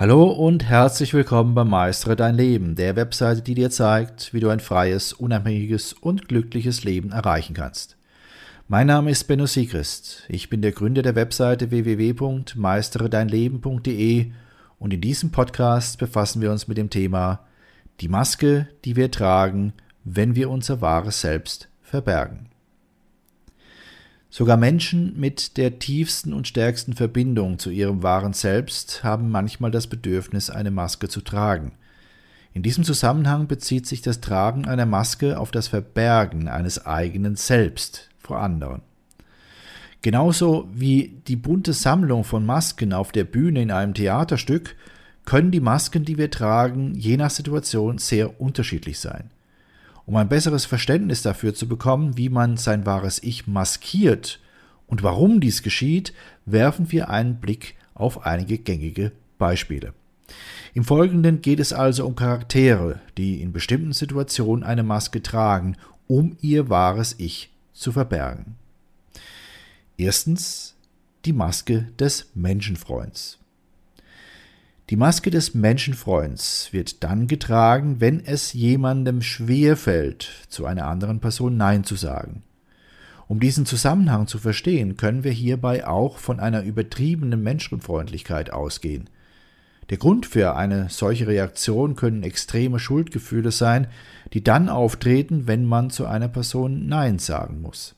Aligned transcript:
Hallo 0.00 0.28
und 0.28 0.62
herzlich 0.62 1.12
willkommen 1.12 1.56
bei 1.56 1.64
Meistere 1.64 2.14
dein 2.14 2.36
Leben, 2.36 2.76
der 2.76 2.94
Webseite, 2.94 3.42
die 3.42 3.56
dir 3.56 3.68
zeigt, 3.68 4.32
wie 4.32 4.38
du 4.38 4.48
ein 4.48 4.60
freies, 4.60 5.12
unabhängiges 5.12 5.92
und 5.92 6.28
glückliches 6.28 6.84
Leben 6.84 7.10
erreichen 7.10 7.52
kannst. 7.52 7.96
Mein 8.68 8.86
Name 8.86 9.10
ist 9.10 9.24
Benno 9.24 9.46
Siegrist. 9.46 10.22
Ich 10.28 10.48
bin 10.48 10.62
der 10.62 10.70
Gründer 10.70 11.02
der 11.02 11.16
Webseite 11.16 11.72
www.meisteredeinleben.de 11.72 14.30
und 14.78 14.94
in 14.94 15.00
diesem 15.00 15.32
Podcast 15.32 15.98
befassen 15.98 16.42
wir 16.42 16.52
uns 16.52 16.68
mit 16.68 16.78
dem 16.78 16.90
Thema 16.90 17.40
die 18.00 18.06
Maske, 18.06 18.68
die 18.84 18.94
wir 18.94 19.10
tragen, 19.10 19.72
wenn 20.04 20.36
wir 20.36 20.48
unser 20.48 20.80
wahres 20.80 21.22
Selbst 21.22 21.70
verbergen. 21.82 22.46
Sogar 24.30 24.58
Menschen 24.58 25.18
mit 25.18 25.56
der 25.56 25.78
tiefsten 25.78 26.34
und 26.34 26.46
stärksten 26.46 26.92
Verbindung 26.92 27.58
zu 27.58 27.70
ihrem 27.70 28.02
wahren 28.02 28.34
Selbst 28.34 29.02
haben 29.02 29.30
manchmal 29.30 29.70
das 29.70 29.86
Bedürfnis, 29.86 30.50
eine 30.50 30.70
Maske 30.70 31.08
zu 31.08 31.22
tragen. 31.22 31.72
In 32.52 32.62
diesem 32.62 32.84
Zusammenhang 32.84 33.46
bezieht 33.46 33.86
sich 33.86 34.02
das 34.02 34.20
Tragen 34.20 34.66
einer 34.66 34.86
Maske 34.86 35.38
auf 35.38 35.50
das 35.50 35.68
Verbergen 35.68 36.48
eines 36.48 36.84
eigenen 36.84 37.36
Selbst 37.36 38.10
vor 38.18 38.40
anderen. 38.40 38.82
Genauso 40.02 40.68
wie 40.72 41.20
die 41.26 41.36
bunte 41.36 41.72
Sammlung 41.72 42.22
von 42.22 42.44
Masken 42.44 42.92
auf 42.92 43.12
der 43.12 43.24
Bühne 43.24 43.62
in 43.62 43.70
einem 43.70 43.94
Theaterstück 43.94 44.76
können 45.24 45.50
die 45.50 45.60
Masken, 45.60 46.04
die 46.04 46.18
wir 46.18 46.30
tragen, 46.30 46.94
je 46.94 47.16
nach 47.16 47.30
Situation 47.30 47.98
sehr 47.98 48.40
unterschiedlich 48.40 48.98
sein. 48.98 49.30
Um 50.08 50.16
ein 50.16 50.30
besseres 50.30 50.64
Verständnis 50.64 51.20
dafür 51.20 51.54
zu 51.54 51.68
bekommen, 51.68 52.16
wie 52.16 52.30
man 52.30 52.56
sein 52.56 52.86
wahres 52.86 53.22
Ich 53.22 53.46
maskiert 53.46 54.40
und 54.86 55.02
warum 55.02 55.38
dies 55.38 55.62
geschieht, 55.62 56.14
werfen 56.46 56.90
wir 56.90 57.10
einen 57.10 57.40
Blick 57.40 57.74
auf 57.92 58.24
einige 58.24 58.56
gängige 58.56 59.12
Beispiele. 59.36 59.92
Im 60.72 60.84
Folgenden 60.84 61.42
geht 61.42 61.60
es 61.60 61.74
also 61.74 62.06
um 62.06 62.16
Charaktere, 62.16 63.02
die 63.18 63.42
in 63.42 63.52
bestimmten 63.52 63.92
Situationen 63.92 64.64
eine 64.64 64.82
Maske 64.82 65.22
tragen, 65.22 65.76
um 66.06 66.38
ihr 66.40 66.70
wahres 66.70 67.14
Ich 67.18 67.50
zu 67.74 67.92
verbergen. 67.92 68.56
Erstens 69.98 70.74
die 71.26 71.34
Maske 71.34 71.88
des 71.98 72.30
Menschenfreunds. 72.34 73.38
Die 74.90 74.96
Maske 74.96 75.30
des 75.30 75.52
Menschenfreunds 75.52 76.72
wird 76.72 77.04
dann 77.04 77.26
getragen, 77.26 78.00
wenn 78.00 78.24
es 78.24 78.54
jemandem 78.54 79.20
schwer 79.20 79.76
fällt, 79.76 80.30
zu 80.48 80.64
einer 80.64 80.86
anderen 80.86 81.20
Person 81.20 81.58
Nein 81.58 81.84
zu 81.84 81.94
sagen. 81.94 82.42
Um 83.26 83.38
diesen 83.38 83.66
Zusammenhang 83.66 84.26
zu 84.26 84.38
verstehen, 84.38 84.96
können 84.96 85.24
wir 85.24 85.32
hierbei 85.32 85.86
auch 85.86 86.16
von 86.16 86.40
einer 86.40 86.62
übertriebenen 86.62 87.42
Menschenfreundlichkeit 87.42 88.50
ausgehen. 88.50 89.10
Der 89.90 89.98
Grund 89.98 90.24
für 90.24 90.56
eine 90.56 90.88
solche 90.88 91.26
Reaktion 91.26 91.94
können 91.94 92.22
extreme 92.22 92.78
Schuldgefühle 92.78 93.50
sein, 93.50 93.88
die 94.32 94.42
dann 94.42 94.70
auftreten, 94.70 95.46
wenn 95.46 95.66
man 95.66 95.90
zu 95.90 96.06
einer 96.06 96.28
Person 96.28 96.86
Nein 96.86 97.18
sagen 97.18 97.60
muss. 97.60 97.94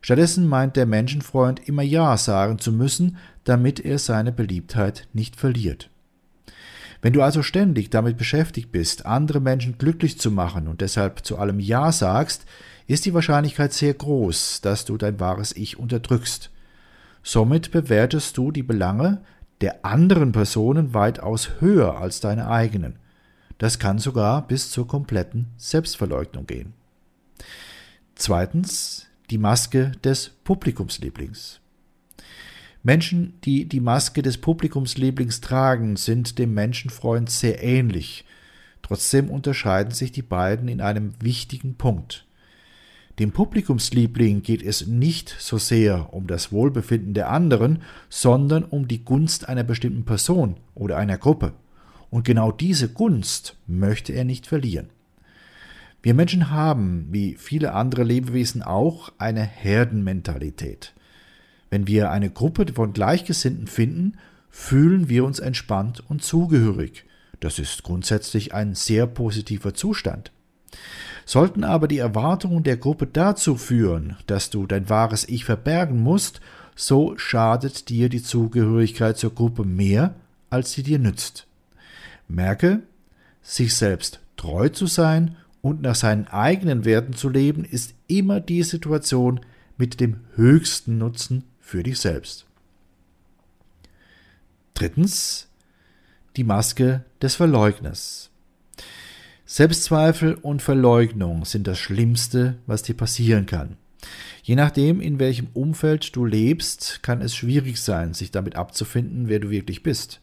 Stattdessen 0.00 0.46
meint 0.48 0.76
der 0.76 0.86
Menschenfreund 0.86 1.66
immer 1.68 1.82
Ja 1.82 2.16
sagen 2.16 2.58
zu 2.58 2.72
müssen, 2.72 3.16
damit 3.44 3.80
er 3.80 3.98
seine 3.98 4.32
Beliebtheit 4.32 5.08
nicht 5.12 5.36
verliert. 5.36 5.90
Wenn 7.02 7.12
du 7.12 7.22
also 7.22 7.42
ständig 7.42 7.90
damit 7.90 8.18
beschäftigt 8.18 8.72
bist, 8.72 9.06
andere 9.06 9.40
Menschen 9.40 9.78
glücklich 9.78 10.18
zu 10.18 10.30
machen 10.30 10.68
und 10.68 10.80
deshalb 10.80 11.24
zu 11.24 11.38
allem 11.38 11.58
Ja 11.58 11.92
sagst, 11.92 12.44
ist 12.86 13.06
die 13.06 13.14
Wahrscheinlichkeit 13.14 13.72
sehr 13.72 13.94
groß, 13.94 14.60
dass 14.60 14.84
du 14.84 14.96
dein 14.96 15.20
wahres 15.20 15.56
Ich 15.56 15.78
unterdrückst. 15.78 16.50
Somit 17.22 17.70
bewertest 17.70 18.36
du 18.36 18.50
die 18.50 18.62
Belange 18.62 19.22
der 19.60 19.84
anderen 19.84 20.32
Personen 20.32 20.94
weitaus 20.94 21.50
höher 21.60 21.98
als 21.98 22.20
deine 22.20 22.48
eigenen. 22.48 22.96
Das 23.58 23.78
kann 23.78 23.98
sogar 23.98 24.46
bis 24.46 24.70
zur 24.70 24.86
kompletten 24.86 25.48
Selbstverleugnung 25.56 26.46
gehen. 26.46 26.72
Zweitens 28.14 29.09
die 29.30 29.38
Maske 29.38 29.92
des 30.02 30.30
Publikumslieblings. 30.44 31.60
Menschen, 32.82 33.34
die 33.44 33.66
die 33.66 33.80
Maske 33.80 34.22
des 34.22 34.38
Publikumslieblings 34.38 35.40
tragen, 35.40 35.96
sind 35.96 36.38
dem 36.38 36.54
Menschenfreund 36.54 37.30
sehr 37.30 37.62
ähnlich. 37.62 38.24
Trotzdem 38.82 39.30
unterscheiden 39.30 39.92
sich 39.92 40.10
die 40.10 40.22
beiden 40.22 40.68
in 40.68 40.80
einem 40.80 41.12
wichtigen 41.20 41.74
Punkt. 41.74 42.26
Dem 43.18 43.32
Publikumsliebling 43.32 44.42
geht 44.42 44.62
es 44.62 44.86
nicht 44.86 45.36
so 45.38 45.58
sehr 45.58 46.14
um 46.14 46.26
das 46.26 46.52
Wohlbefinden 46.52 47.12
der 47.12 47.30
anderen, 47.30 47.82
sondern 48.08 48.64
um 48.64 48.88
die 48.88 49.04
Gunst 49.04 49.48
einer 49.48 49.62
bestimmten 49.62 50.04
Person 50.04 50.56
oder 50.74 50.96
einer 50.96 51.18
Gruppe. 51.18 51.52
Und 52.08 52.24
genau 52.24 52.50
diese 52.50 52.88
Gunst 52.88 53.56
möchte 53.66 54.12
er 54.12 54.24
nicht 54.24 54.46
verlieren. 54.46 54.88
Wir 56.02 56.14
Menschen 56.14 56.50
haben, 56.50 57.08
wie 57.10 57.34
viele 57.34 57.74
andere 57.74 58.04
Lebewesen 58.04 58.62
auch, 58.62 59.12
eine 59.18 59.42
Herdenmentalität. 59.42 60.94
Wenn 61.68 61.86
wir 61.86 62.10
eine 62.10 62.30
Gruppe 62.30 62.72
von 62.72 62.92
Gleichgesinnten 62.92 63.66
finden, 63.66 64.16
fühlen 64.48 65.08
wir 65.08 65.24
uns 65.24 65.38
entspannt 65.38 66.02
und 66.08 66.22
zugehörig. 66.22 67.04
Das 67.38 67.58
ist 67.58 67.82
grundsätzlich 67.82 68.54
ein 68.54 68.74
sehr 68.74 69.06
positiver 69.06 69.74
Zustand. 69.74 70.32
Sollten 71.26 71.64
aber 71.64 71.86
die 71.86 71.98
Erwartungen 71.98 72.62
der 72.62 72.76
Gruppe 72.76 73.06
dazu 73.06 73.56
führen, 73.56 74.16
dass 74.26 74.50
du 74.50 74.66
dein 74.66 74.88
wahres 74.88 75.28
Ich 75.28 75.44
verbergen 75.44 76.00
musst, 76.00 76.40
so 76.74 77.16
schadet 77.18 77.88
dir 77.88 78.08
die 78.08 78.22
Zugehörigkeit 78.22 79.18
zur 79.18 79.34
Gruppe 79.34 79.64
mehr, 79.64 80.14
als 80.48 80.72
sie 80.72 80.82
dir 80.82 80.98
nützt. 80.98 81.46
Merke, 82.26 82.82
sich 83.42 83.74
selbst 83.74 84.20
treu 84.36 84.68
zu 84.70 84.86
sein 84.86 85.36
und 85.62 85.82
nach 85.82 85.94
seinen 85.94 86.28
eigenen 86.28 86.84
Werten 86.84 87.12
zu 87.12 87.28
leben, 87.28 87.64
ist 87.64 87.94
immer 88.06 88.40
die 88.40 88.62
Situation 88.62 89.40
mit 89.76 90.00
dem 90.00 90.20
höchsten 90.34 90.98
Nutzen 90.98 91.44
für 91.60 91.82
dich 91.82 91.98
selbst. 91.98 92.46
Drittens 94.74 95.48
die 96.36 96.44
Maske 96.44 97.04
des 97.20 97.34
Verleugners. 97.34 98.30
Selbstzweifel 99.44 100.34
und 100.34 100.62
Verleugnung 100.62 101.44
sind 101.44 101.66
das 101.66 101.78
Schlimmste, 101.78 102.58
was 102.66 102.82
dir 102.82 102.94
passieren 102.94 103.46
kann. 103.46 103.76
Je 104.42 104.54
nachdem, 104.54 105.00
in 105.00 105.18
welchem 105.18 105.48
Umfeld 105.54 106.14
du 106.14 106.24
lebst, 106.24 107.02
kann 107.02 107.20
es 107.20 107.34
schwierig 107.34 107.80
sein, 107.80 108.14
sich 108.14 108.30
damit 108.30 108.56
abzufinden, 108.56 109.28
wer 109.28 109.40
du 109.40 109.50
wirklich 109.50 109.82
bist. 109.82 110.20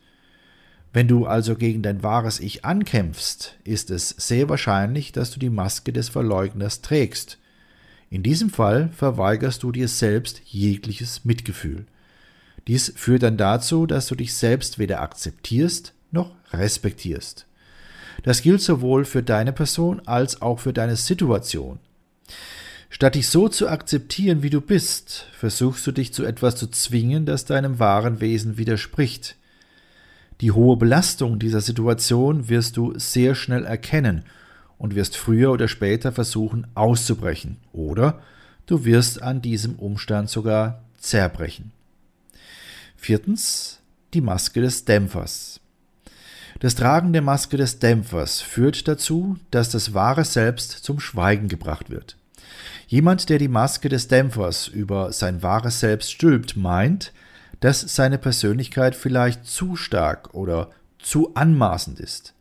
Wenn 0.94 1.08
du 1.08 1.26
also 1.26 1.56
gegen 1.56 1.82
dein 1.82 2.02
wahres 2.04 2.40
Ich 2.40 2.66
ankämpfst, 2.66 3.58
ist 3.64 3.92
es 3.92 4.10
sehr 4.10 4.50
wahrscheinlich, 4.50 5.12
dass 5.12 5.32
du 5.32 5.40
die 5.40 5.50
Maske 5.50 5.94
des 5.94 6.10
Verleugners 6.10 6.82
trägst. 6.82 7.38
In 8.10 8.24
diesem 8.24 8.50
Fall 8.50 8.90
verweigerst 8.96 9.64
du 9.64 9.72
dir 9.72 9.88
selbst 9.88 10.42
jegliches 10.46 11.26
Mitgefühl. 11.26 11.86
Dies 12.68 12.92
führt 12.96 13.24
dann 13.24 13.38
dazu, 13.38 13.86
dass 13.86 14.08
du 14.08 14.16
dich 14.16 14.34
selbst 14.34 14.80
weder 14.80 15.02
akzeptierst 15.02 15.94
noch 16.12 16.36
respektierst. 16.52 17.46
Das 18.24 18.42
gilt 18.42 18.62
sowohl 18.62 19.06
für 19.06 19.24
deine 19.24 19.54
Person 19.54 20.02
als 20.06 20.42
auch 20.42 20.60
für 20.60 20.74
deine 20.74 20.96
Situation. 20.96 21.80
Statt 22.90 23.16
dich 23.16 23.28
so 23.30 23.48
zu 23.48 23.70
akzeptieren, 23.70 24.44
wie 24.44 24.50
du 24.50 24.62
bist, 24.62 25.28
versuchst 25.38 25.86
du 25.88 25.92
dich 25.92 26.14
zu 26.14 26.24
etwas 26.26 26.56
zu 26.56 26.68
zwingen, 26.68 27.26
das 27.26 27.46
deinem 27.46 27.80
wahren 27.80 28.22
Wesen 28.22 28.58
widerspricht. 28.58 29.37
Die 30.42 30.52
hohe 30.52 30.78
Belastung 30.78 31.40
dieser 31.40 31.62
Situation 31.62 32.48
wirst 32.48 32.78
du 32.78 32.98
sehr 32.98 33.34
schnell 33.34 33.66
erkennen 33.66 34.24
und 34.78 34.94
wirst 34.94 35.18
früher 35.18 35.52
oder 35.52 35.68
später 35.68 36.12
versuchen 36.12 36.68
auszubrechen 36.76 37.58
oder 37.74 38.22
du 38.68 38.86
wirst 38.86 39.22
an 39.22 39.42
diesem 39.42 39.76
Umstand 39.76 40.30
sogar 40.30 40.84
zerbrechen. 41.00 41.72
Viertens 42.96 43.80
die 44.14 44.22
Maske 44.22 44.62
des 44.62 44.86
Dämpfers. 44.86 45.60
Das 46.60 46.76
Tragen 46.76 47.14
der 47.14 47.22
Maske 47.22 47.58
des 47.58 47.80
Dämpfers 47.80 48.42
führt 48.42 48.88
dazu, 48.88 49.38
dass 49.52 49.70
das 49.70 49.94
wahre 49.94 50.24
Selbst 50.24 50.72
zum 50.72 51.00
Schweigen 51.00 51.50
gebracht 51.50 51.90
wird. 51.90 52.18
Jemand, 52.88 53.30
der 53.30 53.38
die 53.38 53.48
Maske 53.48 53.90
des 53.90 54.08
Dämpfers 54.08 54.68
über 54.68 55.12
sein 55.12 55.44
wahres 55.44 55.80
Selbst 55.80 56.12
stülpt, 56.12 56.56
meint, 56.56 57.12
dass 57.60 57.82
seine 57.82 58.18
Persönlichkeit 58.18 58.96
vielleicht 58.96 59.46
zu 59.46 59.76
stark 59.76 60.34
oder 60.34 60.70
zu 61.00 61.34
anmaßend 61.36 62.00
ist. 62.00 62.34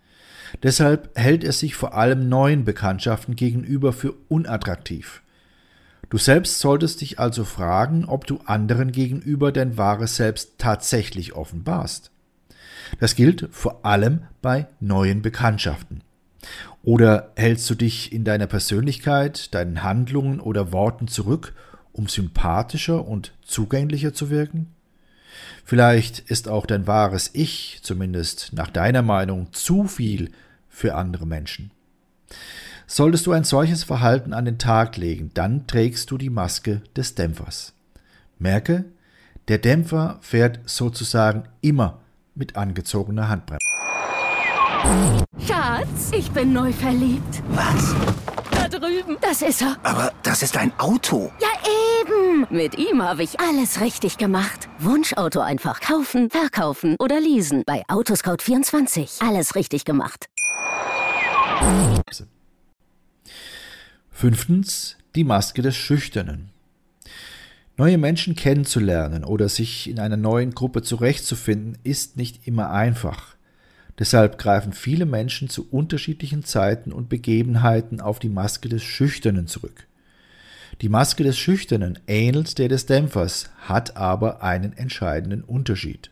Deshalb 0.63 1.11
hält 1.15 1.45
er 1.45 1.53
sich 1.53 1.75
vor 1.75 1.95
allem 1.95 2.29
neuen 2.29 2.65
Bekanntschaften 2.65 3.37
gegenüber 3.37 3.93
für 3.93 4.15
unattraktiv. 4.29 5.23
Du 6.09 6.19
selbst 6.19 6.61
solltest 6.61 7.01
dich 7.01 7.19
also 7.19 7.45
fragen, 7.45 8.05
ob 8.05 8.27
du 8.27 8.39
anderen 8.45 8.93
gegenüber 8.93 9.51
dein 9.51 9.77
wahres 9.77 10.17
Selbst 10.17 10.59
tatsächlich 10.59 11.35
offenbarst. 11.35 12.13
Das 13.01 13.17
gilt 13.17 13.49
vor 13.51 13.85
allem 13.85 14.23
bei 14.41 14.69
neuen 14.79 15.23
Bekanntschaften. 15.23 16.03
Oder 16.85 17.33
hältst 17.35 17.69
du 17.69 17.75
dich 17.75 18.13
in 18.13 18.23
deiner 18.23 18.47
Persönlichkeit, 18.47 19.53
deinen 19.53 19.83
Handlungen 19.83 20.39
oder 20.39 20.73
Worten 20.73 21.09
zurück, 21.09 21.53
um 21.93 22.07
sympathischer 22.07 23.05
und 23.05 23.33
zugänglicher 23.43 24.15
zu 24.15 24.31
wirken? 24.31 24.76
Vielleicht 25.65 26.21
ist 26.21 26.49
auch 26.49 26.67
dein 26.67 26.87
wahres 26.87 27.31
Ich, 27.33 27.81
zumindest 27.83 28.53
nach 28.53 28.71
deiner 28.71 29.03
Meinung, 29.03 29.53
zu 29.53 29.89
viel 29.89 30.31
für 30.69 30.95
andere 30.95 31.27
Menschen. 31.27 31.71
Solltest 32.87 33.27
du 33.27 33.33
ein 33.33 33.45
solches 33.45 33.83
Verhalten 33.83 34.33
an 34.33 34.45
den 34.45 34.59
Tag 34.59 34.97
legen, 34.97 35.31
dann 35.35 35.67
trägst 35.67 36.11
du 36.11 36.19
die 36.19 36.31
Maske 36.31 36.83
des 36.97 37.15
Dämpfers. 37.15 37.73
Merke, 38.39 38.85
der 39.49 39.59
Dämpfer 39.59 40.19
fährt 40.21 40.61
sozusagen 40.67 41.49
immer 41.61 42.01
mit 42.35 42.57
angezogener 42.57 43.29
Handbremse. 43.29 43.61
Schatz, 45.47 46.13
ich 46.13 46.31
bin 46.31 46.53
neu 46.53 46.73
verliebt. 46.73 47.43
Was? 47.49 47.95
Da 48.51 48.69
drüben. 48.69 49.17
Das 49.21 49.43
ist 49.43 49.63
er. 49.63 49.77
Aber 49.83 50.13
das 50.23 50.43
ist 50.43 50.57
ein 50.57 50.73
Auto. 50.79 51.33
Ja, 51.41 51.49
eben. 52.37 52.47
Mit 52.55 52.79
ihm 52.79 53.03
habe 53.03 53.23
ich 53.23 53.41
alles 53.41 53.81
richtig 53.81 54.19
gemacht. 54.19 54.69
Wunschauto 54.79 55.41
einfach 55.41 55.81
kaufen, 55.81 56.31
verkaufen 56.31 56.97
oder 56.99 57.21
leasen. 57.21 57.63
Bei 57.67 57.85
Autoscout24. 57.87 59.27
Alles 59.27 59.55
richtig 59.55 59.85
gemacht. 59.85 60.27
Fünftens, 64.11 64.97
die 65.15 65.25
Maske 65.25 65.63
des 65.63 65.77
Schüchternen. 65.77 66.51
Neue 67.79 67.99
Menschen 67.99 68.37
kennenzulernen 68.37 69.25
oder 69.25 69.51
sich 69.51 69.91
in 69.91 70.01
einer 70.01 70.17
neuen 70.17 70.53
Gruppe 70.53 70.83
zurechtzufinden, 70.83 71.77
ist 71.85 72.17
nicht 72.17 72.47
immer 72.47 72.71
einfach. 72.71 73.37
Deshalb 73.99 74.39
greifen 74.39 74.73
viele 74.73 75.05
Menschen 75.05 75.51
zu 75.51 75.69
unterschiedlichen 75.71 76.43
Zeiten 76.45 76.93
und 76.93 77.11
Begebenheiten 77.11 78.01
auf 78.01 78.19
die 78.19 78.31
Maske 78.31 78.71
des 78.71 78.83
Schüchternen 78.83 79.47
zurück. 79.47 79.87
Die 80.83 80.89
Maske 80.89 81.25
des 81.25 81.39
Schüchternen 81.39 81.99
ähnelt 82.07 82.59
der 82.59 82.69
des 82.69 82.87
Dämpfers, 82.87 83.51
hat 83.61 83.97
aber 83.97 84.43
einen 84.43 84.77
entscheidenden 84.77 85.43
Unterschied. 85.43 86.11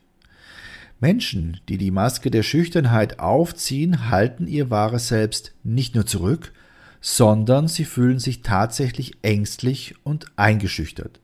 Menschen, 1.01 1.61
die 1.69 1.77
die 1.77 1.91
Maske 1.91 2.31
der 2.31 2.43
Schüchternheit 2.43 3.19
aufziehen, 3.19 4.11
halten 4.11 4.47
ihr 4.47 4.71
wahres 4.71 5.09
Selbst 5.09 5.53
nicht 5.63 5.95
nur 5.95 6.07
zurück, 6.07 6.53
sondern 7.01 7.69
sie 7.69 7.85
fühlen 7.85 8.19
sich 8.19 8.41
tatsächlich 8.41 9.19
ängstlich 9.21 9.95
und 10.05 10.27
eingeschüchtert. 10.37 11.21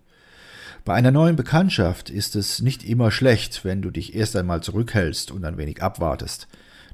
Bei 0.84 0.94
einer 0.94 1.10
neuen 1.10 1.36
Bekanntschaft 1.36 2.10
ist 2.10 2.36
es 2.36 2.60
nicht 2.60 2.84
immer 2.84 3.10
schlecht, 3.10 3.64
wenn 3.64 3.80
du 3.80 3.90
dich 3.90 4.14
erst 4.14 4.36
einmal 4.36 4.62
zurückhältst 4.62 5.30
und 5.30 5.44
ein 5.44 5.56
wenig 5.56 5.82
abwartest. 5.82 6.48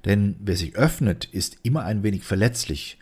Denn 0.04 0.36
wer 0.38 0.56
sich 0.56 0.76
öffnet, 0.76 1.24
ist 1.24 1.56
immer 1.62 1.84
ein 1.84 2.04
wenig 2.04 2.22
verletzlich. 2.22 2.98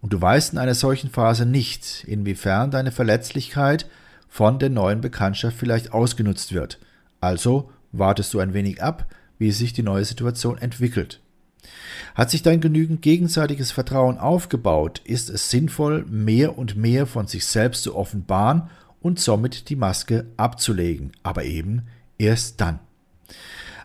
Und 0.00 0.12
du 0.12 0.20
weißt 0.20 0.52
in 0.52 0.58
einer 0.58 0.74
solchen 0.74 1.10
Phase 1.10 1.44
nicht, 1.44 2.04
inwiefern 2.06 2.70
deine 2.70 2.92
Verletzlichkeit 2.92 3.86
von 4.28 4.58
der 4.58 4.70
neuen 4.70 5.00
Bekanntschaft 5.00 5.56
vielleicht 5.56 5.92
ausgenutzt 5.92 6.52
wird. 6.52 6.78
Also 7.20 7.70
wartest 7.92 8.32
du 8.34 8.40
ein 8.40 8.54
wenig 8.54 8.82
ab, 8.82 9.06
wie 9.38 9.50
sich 9.50 9.72
die 9.72 9.82
neue 9.82 10.04
Situation 10.04 10.58
entwickelt. 10.58 11.20
Hat 12.14 12.30
sich 12.30 12.42
dein 12.42 12.60
genügend 12.60 13.02
gegenseitiges 13.02 13.72
Vertrauen 13.72 14.18
aufgebaut, 14.18 15.00
ist 15.04 15.30
es 15.30 15.50
sinnvoll, 15.50 16.04
mehr 16.08 16.58
und 16.58 16.76
mehr 16.76 17.06
von 17.06 17.26
sich 17.26 17.46
selbst 17.46 17.82
zu 17.82 17.96
offenbaren 17.96 18.70
und 19.00 19.20
somit 19.20 19.68
die 19.68 19.76
Maske 19.76 20.26
abzulegen, 20.36 21.12
aber 21.22 21.44
eben 21.44 21.86
erst 22.18 22.60
dann. 22.60 22.80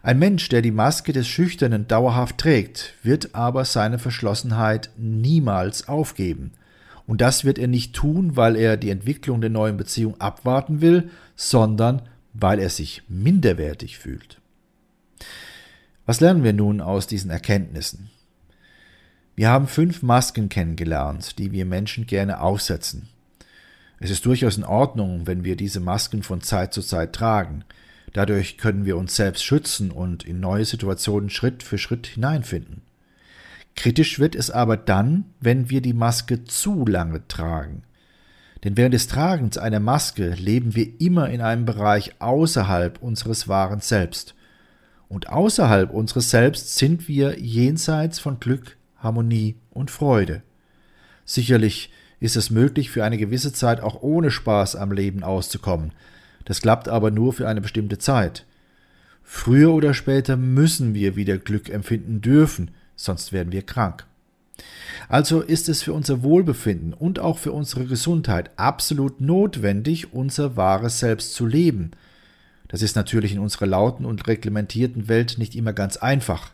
Ein 0.06 0.20
Mensch, 0.20 0.50
der 0.50 0.62
die 0.62 0.72
Maske 0.72 1.14
des 1.14 1.30
Schüchternen 1.30 1.88
dauerhaft 1.88 2.38
trägt, 2.38 2.94
wird 3.04 3.34
aber 3.36 3.64
seine 3.64 4.00
Verschlossenheit 4.00 4.90
niemals 4.98 5.88
aufgeben. 5.88 6.52
Und 7.08 7.22
das 7.22 7.46
wird 7.46 7.58
er 7.58 7.70
nicht 7.70 7.96
tun, 7.96 8.36
weil 8.36 8.58
er 8.58 8.76
die 8.76 8.90
Entwicklung 8.90 9.40
der 9.40 9.50
neuen 9.50 9.78
Beziehung 9.78 10.20
abwarten 10.20 10.82
will, 10.82 11.10
sondern 11.38 12.02
weil 12.34 12.60
er 12.60 12.70
sich 12.70 13.04
minderwertig 13.08 13.98
fühlt. 13.98 14.42
Was 16.06 16.20
lernen 16.20 16.44
wir 16.44 16.54
nun 16.54 16.82
aus 16.82 17.08
diesen 17.08 17.32
Erkenntnissen? 17.32 18.10
Wir 19.38 19.50
haben 19.50 19.68
fünf 19.68 20.04
Masken 20.04 20.50
kennengelernt, 20.50 21.40
die 21.40 21.54
wir 21.54 21.66
Menschen 21.66 22.08
gerne 22.08 22.42
aufsetzen. 22.42 23.08
Es 24.02 24.10
ist 24.10 24.26
durchaus 24.26 24.58
in 24.58 24.66
Ordnung, 24.66 25.28
wenn 25.28 25.46
wir 25.46 25.56
diese 25.56 25.80
Masken 25.80 26.24
von 26.24 26.42
Zeit 26.42 26.74
zu 26.74 26.82
Zeit 26.82 27.14
tragen. 27.14 27.64
Dadurch 28.14 28.58
können 28.58 28.86
wir 28.86 28.96
uns 28.98 29.16
selbst 29.16 29.44
schützen 29.44 29.92
und 29.92 30.24
in 30.24 30.40
neue 30.40 30.66
Situationen 30.66 31.30
Schritt 31.30 31.64
für 31.64 31.80
Schritt 31.80 32.08
hineinfinden. 32.08 32.84
Kritisch 33.76 34.20
wird 34.20 34.36
es 34.36 34.52
aber 34.52 34.78
dann, 34.78 35.26
wenn 35.40 35.72
wir 35.72 35.82
die 35.82 35.94
Maske 35.94 36.44
zu 36.46 36.86
lange 36.86 37.28
tragen. 37.28 37.84
Denn 38.64 38.78
während 38.78 38.94
des 38.94 39.08
Tragens 39.08 39.58
einer 39.58 39.80
Maske 39.80 40.30
leben 40.30 40.76
wir 40.76 41.02
immer 41.02 41.30
in 41.30 41.42
einem 41.42 41.66
Bereich 41.66 42.14
außerhalb 42.20 43.02
unseres 43.02 43.48
wahren 43.48 43.82
Selbst. 43.82 44.36
Und 45.10 45.30
außerhalb 45.30 45.92
unseres 45.92 46.30
Selbst 46.30 46.78
sind 46.78 47.08
wir 47.08 47.40
jenseits 47.40 48.20
von 48.20 48.40
Glück, 48.40 48.78
Harmonie 48.98 49.56
und 49.72 49.92
Freude. 49.92 50.44
Sicherlich 51.26 51.92
ist 52.20 52.38
es 52.38 52.52
möglich, 52.52 52.90
für 52.90 53.04
eine 53.04 53.18
gewisse 53.18 53.52
Zeit 53.52 53.82
auch 53.82 54.02
ohne 54.02 54.32
Spaß 54.32 54.76
am 54.76 54.92
Leben 54.92 55.24
auszukommen. 55.24 55.92
Das 56.46 56.62
klappt 56.62 56.88
aber 56.88 57.12
nur 57.12 57.34
für 57.34 57.48
eine 57.48 57.62
bestimmte 57.62 57.98
Zeit. 57.98 58.46
Früher 59.24 59.74
oder 59.74 59.94
später 59.94 60.36
müssen 60.36 60.94
wir 60.94 61.16
wieder 61.16 61.38
Glück 61.38 61.70
empfinden 61.70 62.22
dürfen, 62.22 62.72
sonst 62.96 63.32
werden 63.32 63.52
wir 63.52 63.62
krank. 63.64 64.06
Also 65.10 65.42
ist 65.42 65.70
es 65.70 65.82
für 65.84 65.94
unser 65.94 66.24
Wohlbefinden 66.24 66.94
und 66.94 67.20
auch 67.20 67.38
für 67.38 67.52
unsere 67.52 67.86
Gesundheit 67.86 68.52
absolut 68.58 69.22
notwendig, 69.22 70.14
unser 70.14 70.56
wahres 70.56 71.00
Selbst 71.00 71.34
zu 71.34 71.46
leben. 71.46 71.92
Das 72.68 72.82
ist 72.82 72.96
natürlich 72.96 73.34
in 73.34 73.40
unserer 73.40 73.68
lauten 73.68 74.06
und 74.06 74.28
reglementierten 74.28 75.08
Welt 75.08 75.38
nicht 75.38 75.56
immer 75.56 75.74
ganz 75.74 75.98
einfach, 75.98 76.52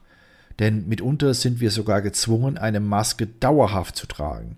denn 0.60 0.88
mitunter 0.88 1.34
sind 1.34 1.60
wir 1.60 1.72
sogar 1.72 2.02
gezwungen, 2.02 2.58
eine 2.58 2.80
Maske 2.80 3.28
dauerhaft 3.28 3.96
zu 3.96 4.08
tragen. 4.08 4.58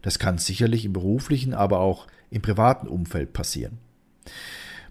Das 0.00 0.18
kann 0.18 0.38
sicherlich 0.38 0.84
im 0.84 0.92
beruflichen, 0.92 1.54
aber 1.54 1.80
auch 1.80 2.06
im 2.30 2.42
privaten 2.42 2.88
Umfeld 2.88 3.32
passieren. 3.32 3.78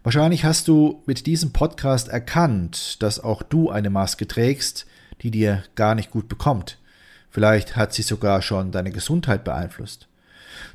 Wahrscheinlich 0.03 0.45
hast 0.45 0.67
du 0.67 1.03
mit 1.05 1.27
diesem 1.27 1.53
Podcast 1.53 2.07
erkannt, 2.07 3.03
dass 3.03 3.19
auch 3.19 3.43
du 3.43 3.69
eine 3.69 3.91
Maske 3.91 4.27
trägst, 4.27 4.87
die 5.21 5.29
dir 5.29 5.63
gar 5.75 5.93
nicht 5.93 6.09
gut 6.09 6.27
bekommt. 6.27 6.79
Vielleicht 7.29 7.75
hat 7.75 7.93
sie 7.93 8.01
sogar 8.01 8.41
schon 8.41 8.71
deine 8.71 8.91
Gesundheit 8.91 9.43
beeinflusst. 9.43 10.07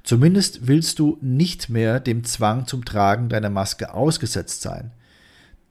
Zumindest 0.04 0.68
willst 0.68 1.00
du 1.00 1.18
nicht 1.20 1.68
mehr 1.68 1.98
dem 1.98 2.22
Zwang 2.22 2.68
zum 2.68 2.84
Tragen 2.84 3.28
deiner 3.28 3.50
Maske 3.50 3.92
ausgesetzt 3.92 4.62
sein. 4.62 4.92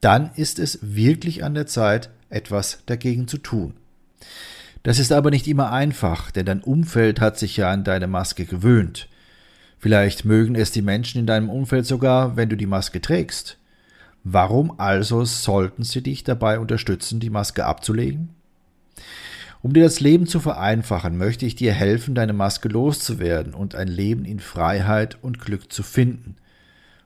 Dann 0.02 0.32
ist 0.36 0.60
es 0.60 0.80
wirklich 0.82 1.46
an 1.46 1.54
der 1.54 1.66
Zeit, 1.66 2.10
etwas 2.30 2.80
dagegen 2.86 3.30
zu 3.30 3.38
tun. 3.38 3.74
Das 4.84 5.00
ist 5.00 5.14
aber 5.14 5.32
nicht 5.32 5.48
immer 5.48 5.72
einfach, 5.72 6.30
denn 6.30 6.46
dein 6.46 6.62
Umfeld 6.62 7.22
hat 7.22 7.40
sich 7.40 7.56
ja 7.56 7.72
an 7.72 7.86
deine 7.86 8.08
Maske 8.08 8.46
gewöhnt. 8.46 9.08
Vielleicht 9.86 10.26
mögen 10.26 10.56
es 10.56 10.72
die 10.72 10.82
Menschen 10.82 11.20
in 11.20 11.28
deinem 11.28 11.48
Umfeld 11.48 11.86
sogar, 11.86 12.36
wenn 12.36 12.50
du 12.50 12.58
die 12.58 12.66
Maske 12.66 13.02
trägst. 13.02 13.60
Warum 14.24 14.80
also 14.80 15.26
sollten 15.26 15.84
sie 15.84 16.02
dich 16.02 16.24
dabei 16.24 16.58
unterstützen, 16.58 17.20
die 17.20 17.30
Maske 17.30 17.66
abzulegen? 17.66 18.30
Um 19.62 19.74
dir 19.74 19.84
das 19.84 20.00
Leben 20.00 20.26
zu 20.26 20.40
vereinfachen, 20.40 21.20
möchte 21.20 21.46
ich 21.46 21.54
dir 21.54 21.72
helfen, 21.72 22.16
deine 22.16 22.34
Maske 22.34 22.68
loszuwerden 22.68 23.54
und 23.54 23.76
ein 23.76 23.88
Leben 23.88 24.26
in 24.26 24.40
Freiheit 24.40 25.20
und 25.22 25.40
Glück 25.40 25.72
zu 25.72 25.84
finden. 25.84 26.36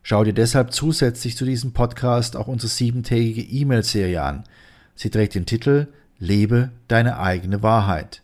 Schau 0.01 0.23
dir 0.23 0.31
deshalb 0.31 0.71
zusätzlich 0.71 1.35
zu 1.35 1.43
diesem 1.43 1.73
Podcast 1.73 2.37
auch 2.37 2.47
unsere 2.47 2.69
siebentägige 2.69 3.41
E-Mail-Serie 3.41 4.23
an. 4.23 4.45
Sie 4.95 5.09
trägt 5.09 5.35
den 5.35 5.45
Titel 5.45 5.89
Lebe 6.17 6.71
deine 6.87 7.19
eigene 7.19 7.61
Wahrheit. 7.61 8.21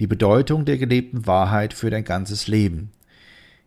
Die 0.00 0.06
Bedeutung 0.06 0.64
der 0.64 0.78
gelebten 0.78 1.26
Wahrheit 1.26 1.74
für 1.74 1.90
dein 1.90 2.04
ganzes 2.04 2.48
Leben. 2.48 2.90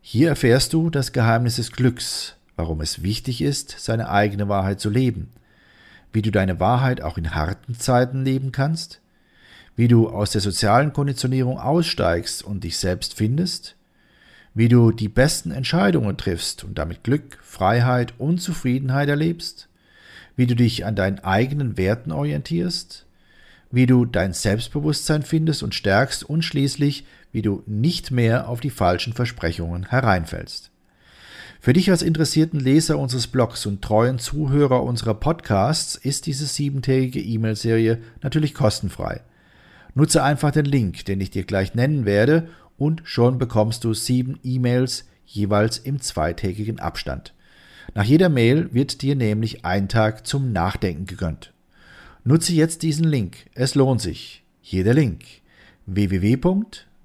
Hier 0.08 0.30
erfährst 0.30 0.72
du 0.74 0.92
das 0.92 1.14
Geheimnis 1.14 1.56
des 1.56 1.72
Glücks, 1.72 2.36
warum 2.56 2.80
es 2.82 3.02
wichtig 3.02 3.42
ist, 3.42 3.76
seine 3.80 4.08
eigene 4.08 4.48
Wahrheit 4.48 4.80
zu 4.80 4.92
leben, 4.92 5.32
wie 6.14 6.22
du 6.22 6.30
deine 6.30 6.60
Wahrheit 6.60 7.02
auch 7.02 7.18
in 7.18 7.34
harten 7.34 7.74
Zeiten 7.74 8.24
leben 8.24 8.52
kannst, 8.52 9.02
wie 9.76 9.88
du 9.88 10.08
aus 10.08 10.30
der 10.30 10.42
sozialen 10.42 10.94
Konditionierung 10.94 11.58
aussteigst 11.58 12.44
und 12.44 12.64
dich 12.64 12.78
selbst 12.78 13.16
findest, 13.16 13.78
wie 14.54 14.68
du 14.68 14.92
die 14.92 15.10
besten 15.10 15.50
Entscheidungen 15.50 16.18
triffst 16.18 16.64
und 16.64 16.78
damit 16.78 17.04
Glück, 17.04 17.40
Freiheit 17.42 18.14
und 18.20 18.38
Zufriedenheit 18.38 19.10
erlebst, 19.10 19.70
wie 20.36 20.46
du 20.46 20.56
dich 20.56 20.86
an 20.86 20.96
deinen 20.96 21.18
eigenen 21.18 21.78
Werten 21.78 22.12
orientierst, 22.12 23.08
wie 23.72 23.88
du 23.88 24.06
dein 24.06 24.34
Selbstbewusstsein 24.34 25.24
findest 25.24 25.64
und 25.64 25.74
stärkst 25.74 26.24
und 26.24 26.44
schließlich, 26.44 27.06
wie 27.36 27.42
du 27.42 27.64
nicht 27.66 28.12
mehr 28.12 28.48
auf 28.48 28.62
die 28.62 28.70
falschen 28.70 29.12
Versprechungen 29.12 29.90
hereinfällst. 29.90 30.72
Für 31.60 31.74
dich 31.74 31.92
als 31.92 32.02
interessierten 32.02 32.62
Leser 32.62 32.98
unseres 32.98 33.28
Blogs 33.28 33.66
und 33.66 33.82
treuen 33.82 34.20
Zuhörer 34.20 34.82
unserer 34.84 35.16
Podcasts 35.16 35.98
ist 35.98 36.28
diese 36.28 36.46
siebentägige 36.46 37.20
E-Mail-Serie 37.20 37.98
natürlich 38.24 38.54
kostenfrei. 38.54 39.20
Nutze 39.96 40.24
einfach 40.24 40.52
den 40.52 40.64
Link, 40.64 41.04
den 41.04 41.20
ich 41.20 41.30
dir 41.30 41.44
gleich 41.44 41.76
nennen 41.76 42.06
werde, 42.06 42.48
und 42.78 43.02
schon 43.04 43.38
bekommst 43.38 43.84
du 43.84 43.94
sieben 43.94 44.40
E-Mails 44.42 45.04
jeweils 45.26 45.78
im 45.78 46.00
zweitägigen 46.00 46.80
Abstand. 46.80 47.34
Nach 47.96 48.06
jeder 48.06 48.30
Mail 48.30 48.74
wird 48.74 49.02
dir 49.02 49.18
nämlich 49.18 49.66
ein 49.66 49.90
Tag 49.90 50.26
zum 50.26 50.54
Nachdenken 50.54 51.06
gegönnt. 51.06 51.52
Nutze 52.24 52.54
jetzt 52.54 52.82
diesen 52.82 53.04
Link. 53.04 53.50
Es 53.56 53.76
lohnt 53.76 54.00
sich. 54.00 54.46
Hier 54.62 54.86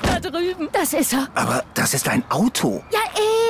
Da 0.00 0.20
drüben. 0.20 0.68
Das 0.72 0.94
ist 0.94 1.12
er. 1.12 1.28
Aber 1.34 1.62
das 1.74 1.92
ist 1.92 2.08
ein 2.08 2.24
Auto. 2.30 2.82
Ja, 2.90 3.00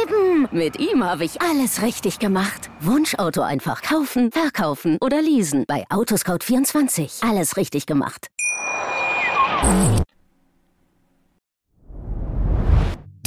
eben. 0.03 0.49
Mit 0.51 0.81
ihm 0.81 1.05
habe 1.05 1.25
ich 1.25 1.41
alles 1.41 1.81
richtig 1.81 2.19
gemacht. 2.19 2.69
Wunschauto 2.81 3.43
einfach 3.43 3.81
kaufen, 3.81 4.33
verkaufen 4.33 4.99
oder 5.01 5.23
leasen. 5.23 5.67
Bei 5.69 5.85
Autoscout24. 5.87 7.25
Alles 7.25 7.57
richtig 7.57 7.87
gemacht. 7.87 8.27